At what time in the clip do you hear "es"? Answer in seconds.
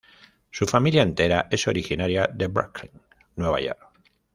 1.51-1.67